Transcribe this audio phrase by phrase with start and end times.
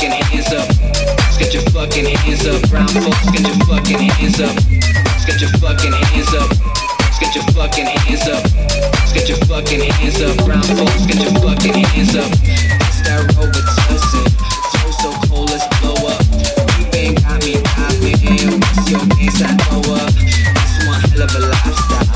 [0.00, 0.68] fucking hands up.
[1.38, 2.70] Get your fucking hands up.
[2.70, 4.56] Brown folks, get your fucking hands up.
[5.26, 6.48] Get your fucking hands up.
[7.20, 8.42] Get your fucking hands up.
[9.12, 10.36] Get your fucking hands up.
[10.46, 12.32] Brown folks, get your fucking hands up.
[12.32, 14.24] It's that Robitussin.
[14.72, 16.24] Flow so cold, let's blow up.
[16.80, 18.56] You been got me poppin'.
[18.56, 19.42] What's your dance?
[19.44, 20.08] I blow up.
[20.16, 22.09] It's one hell of a lifestyle.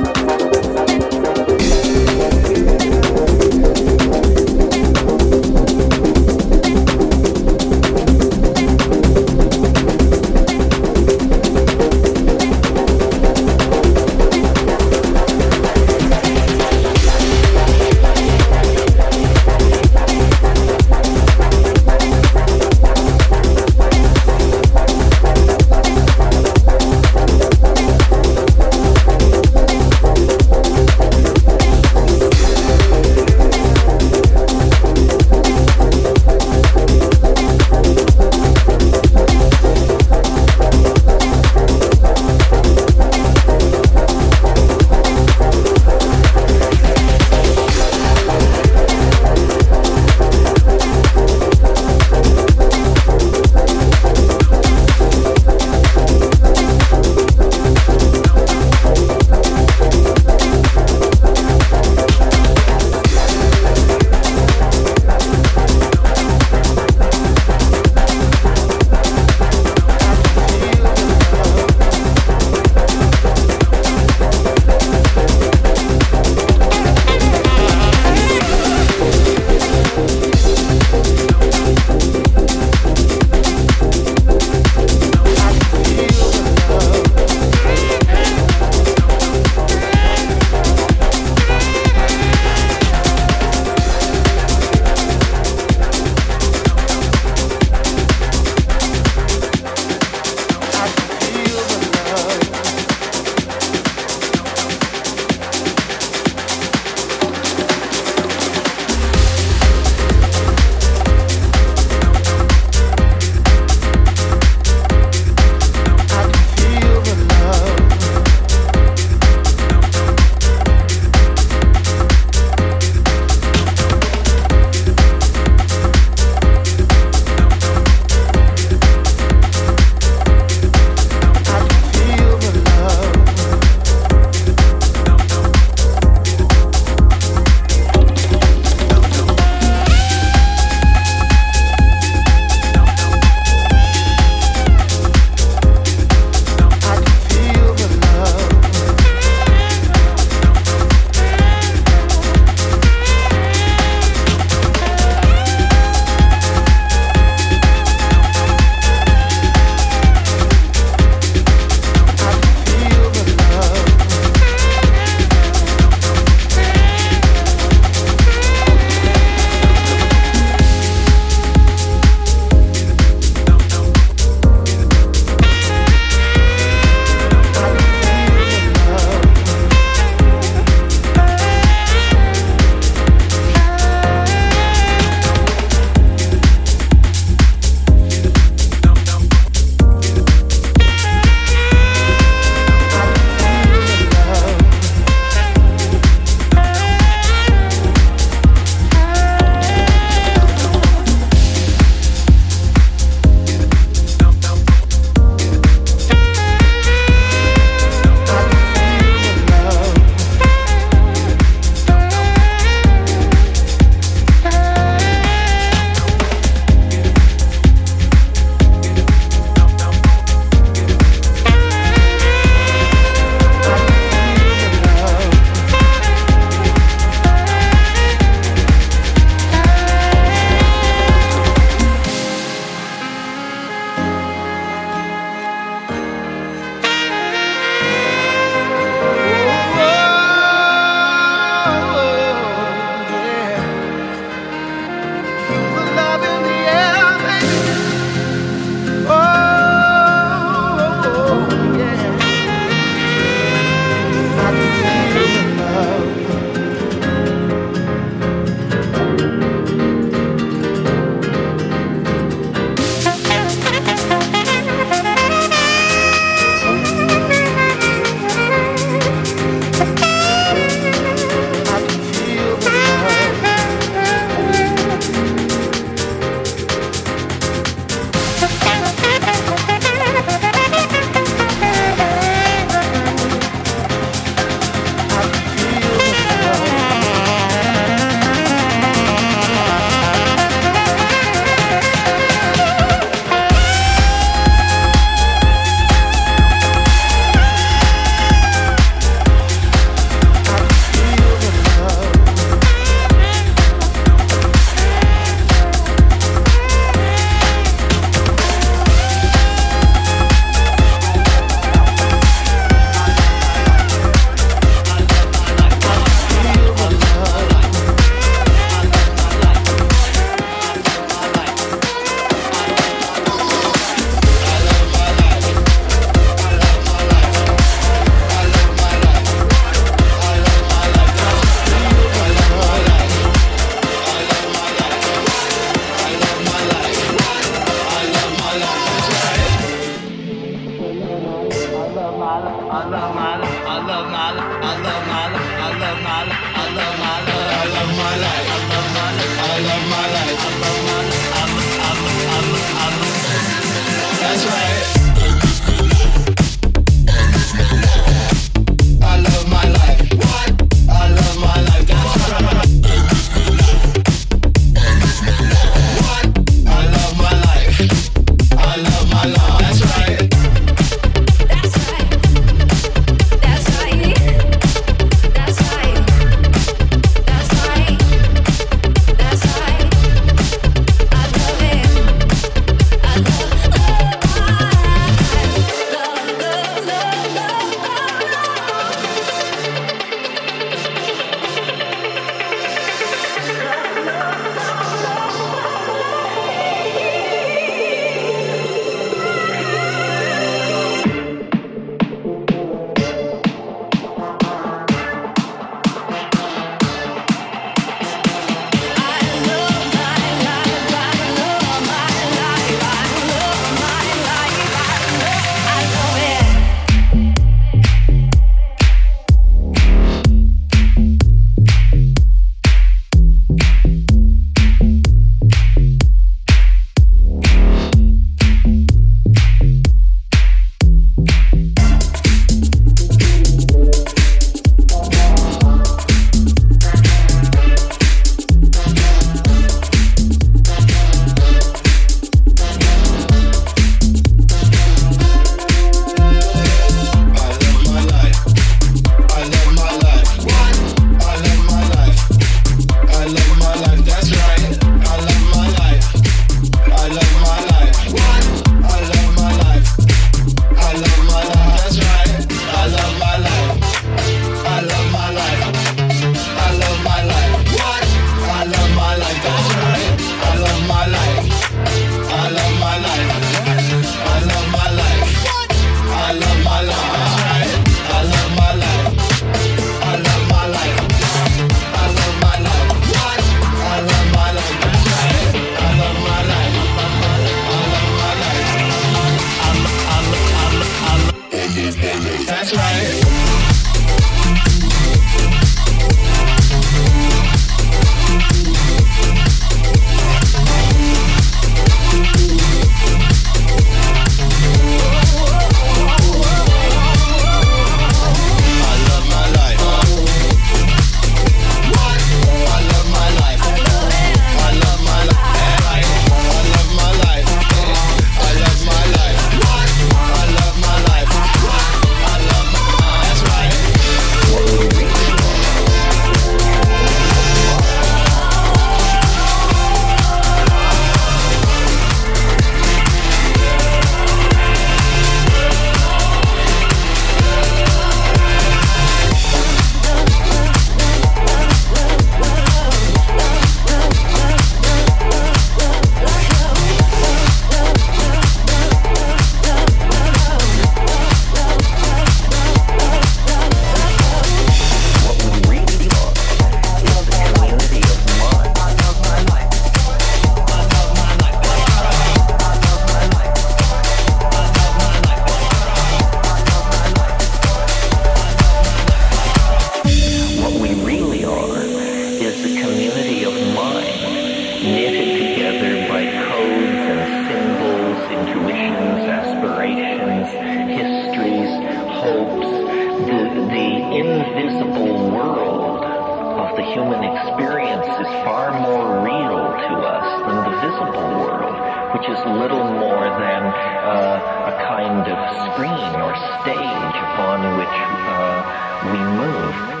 [594.91, 595.39] Kind of
[595.73, 597.87] screen or stage upon which
[598.27, 600.00] uh, we move.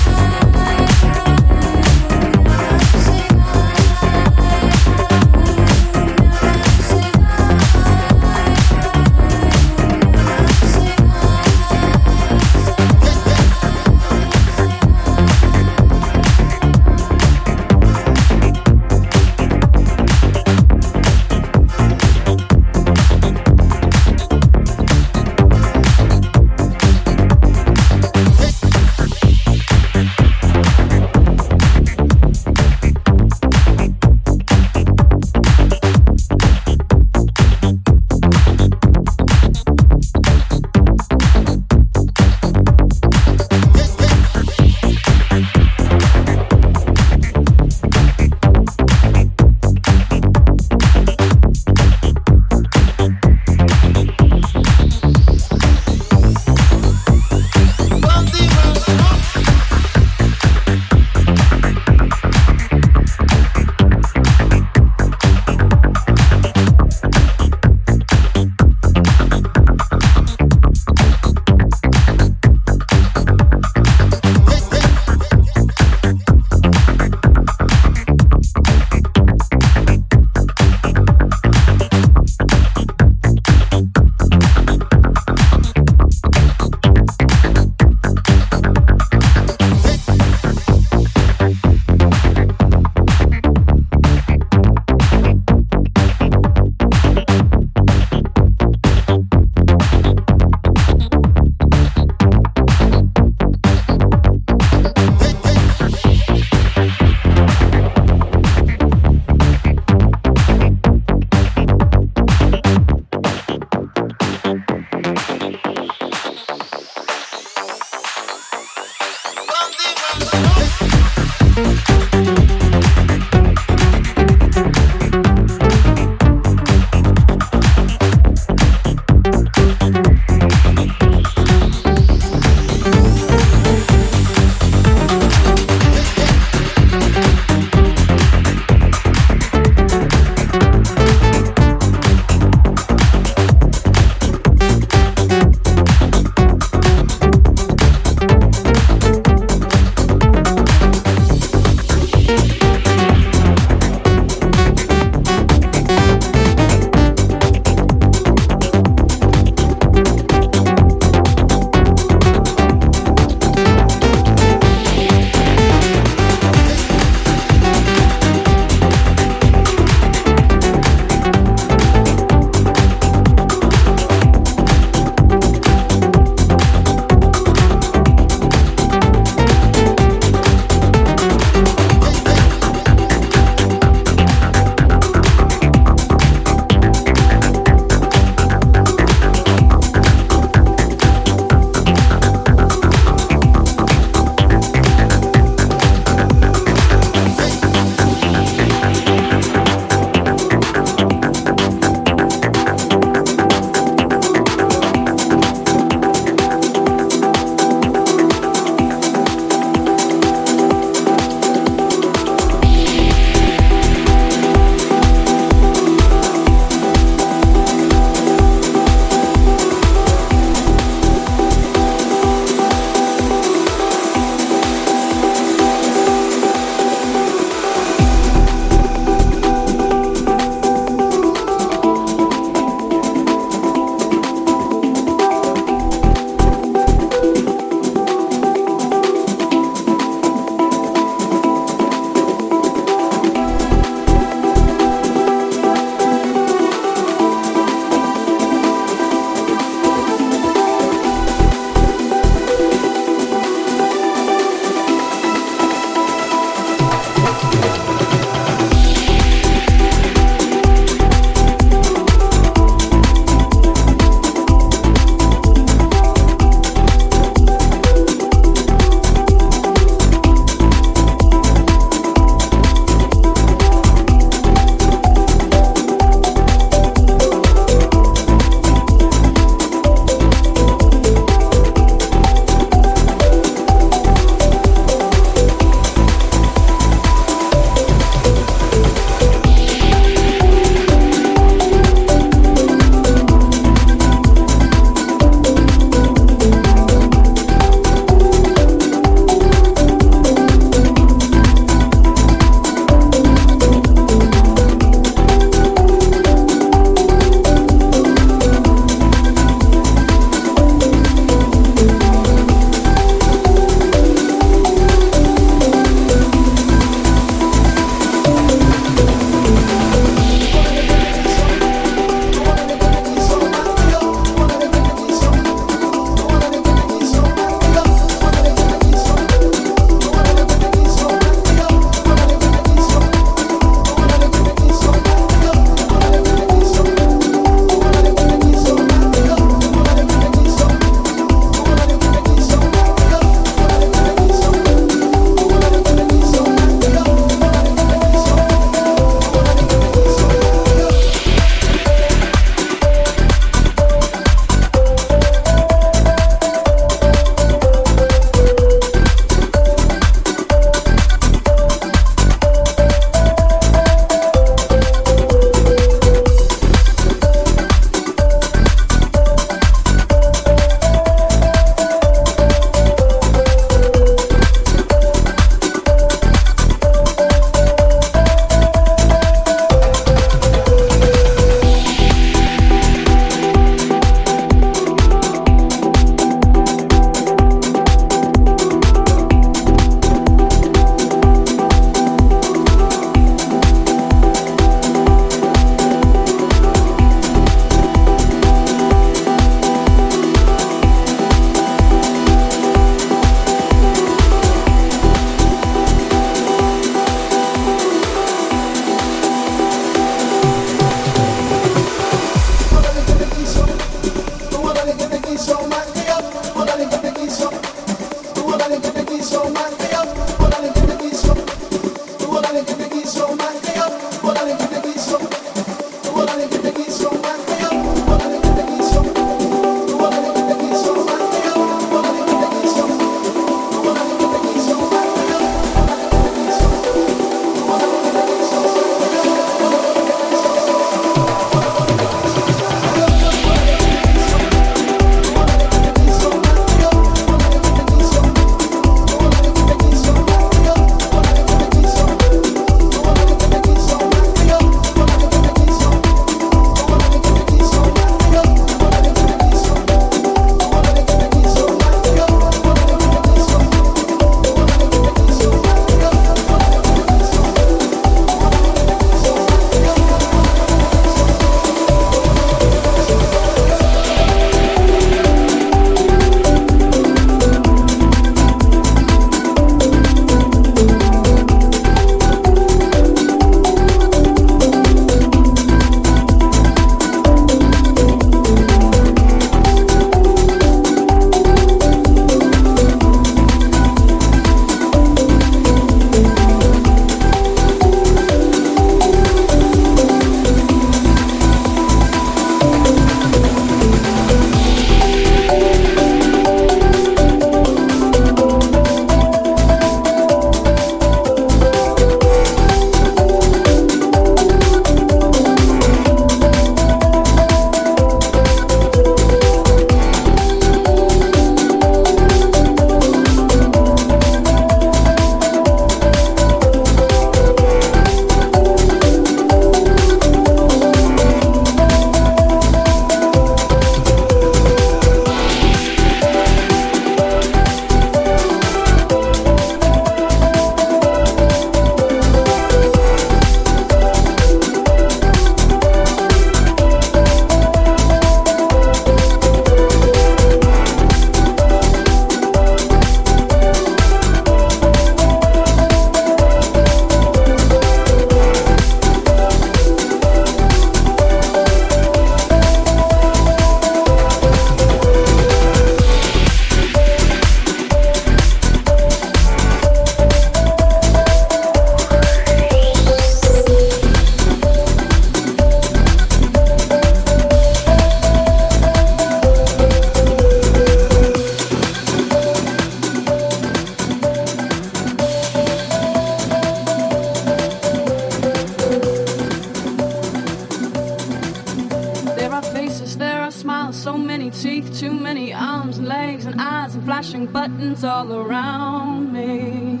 [597.06, 600.00] Flashing buttons all around me.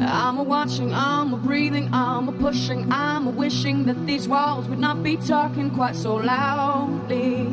[0.00, 4.66] I'm a watching, I'm a breathing, I'm a pushing, I'm a wishing that these walls
[4.66, 7.46] would not be talking quite so loudly.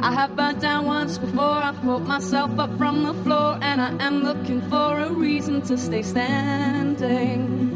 [0.00, 3.90] I have burnt down once before, I've pulled myself up from the floor, and I
[4.06, 7.71] am looking for a reason to stay standing.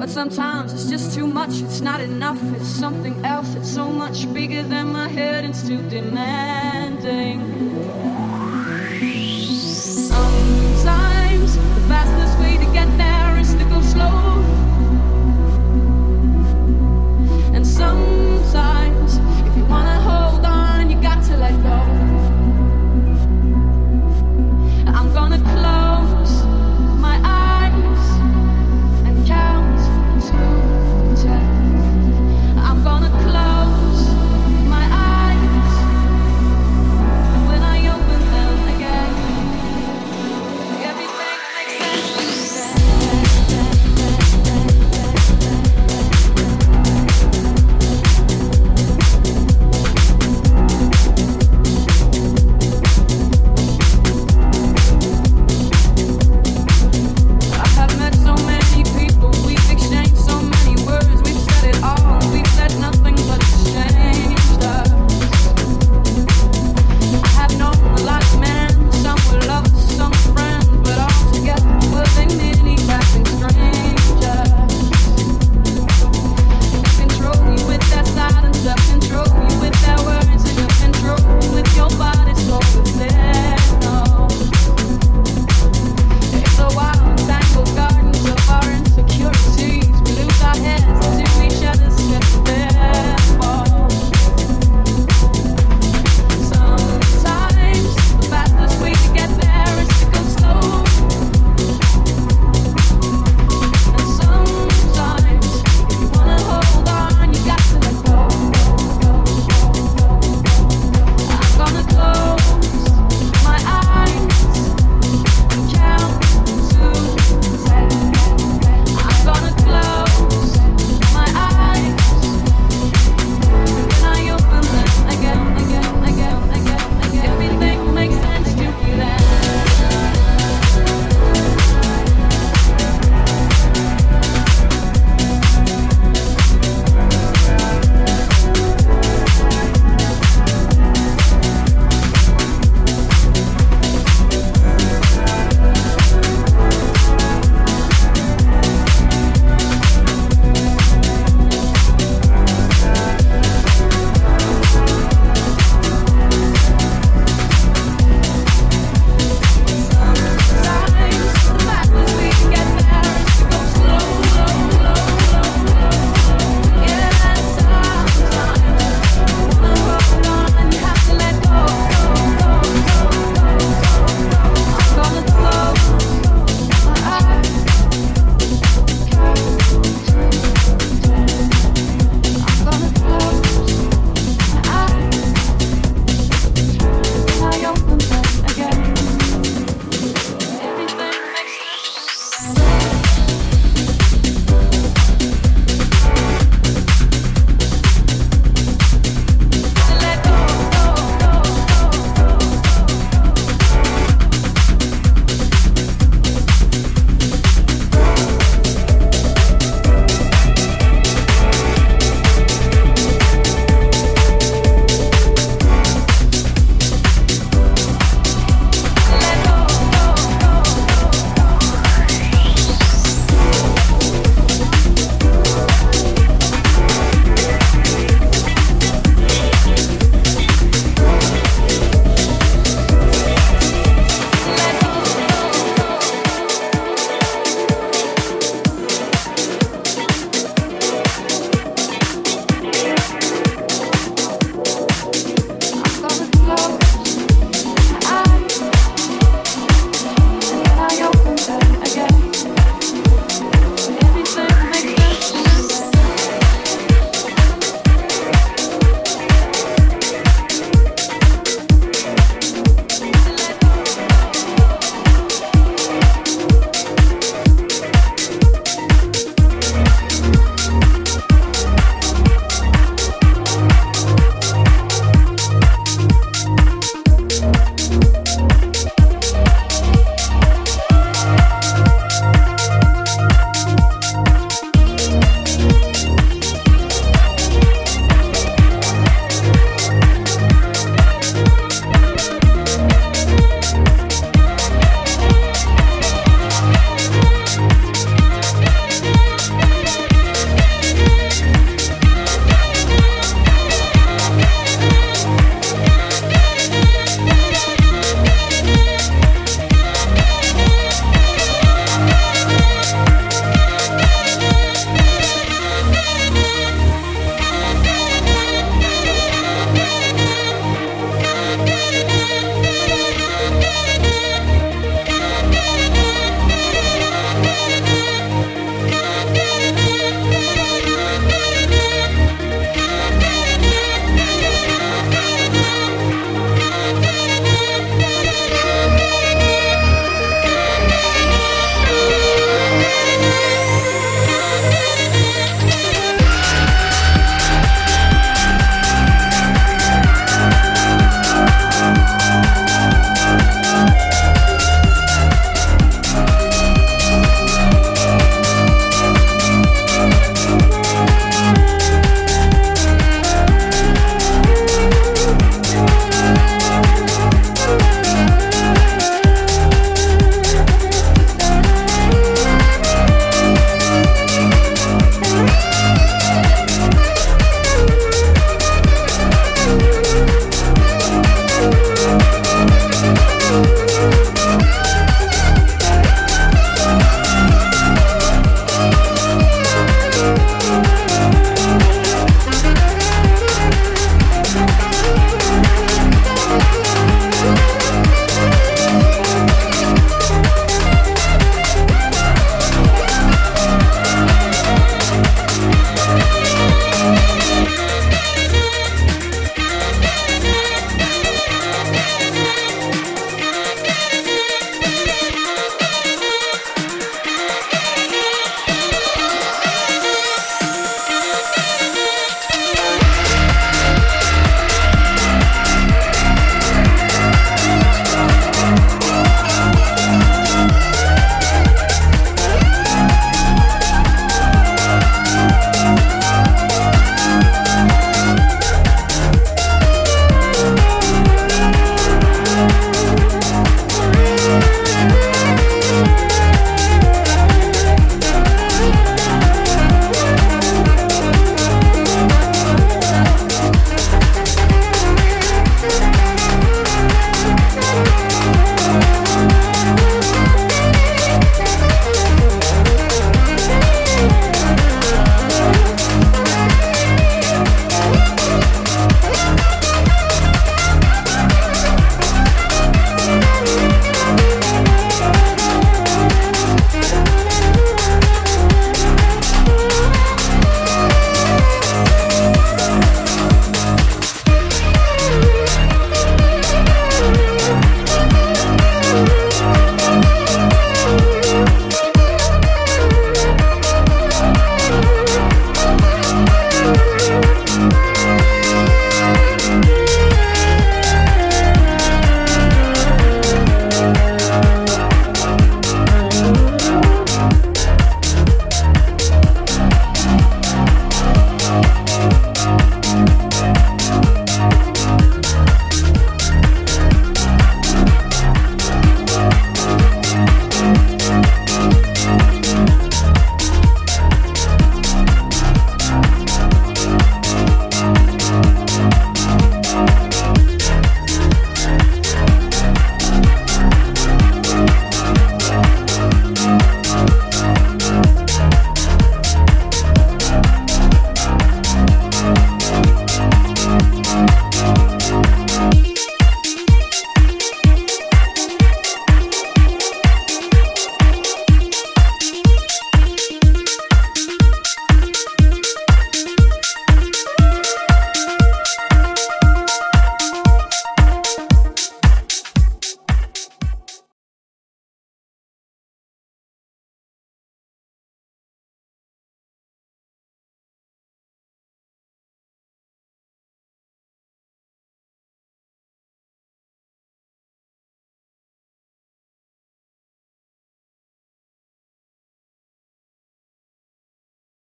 [0.00, 4.32] But sometimes it's just too much, it's not enough, it's something else, it's so much
[4.32, 7.38] bigger than my head, it's too demanding.
[10.08, 14.42] Sometimes the fastest way to get there is to go slow.
[17.52, 19.99] And sometimes if you wanna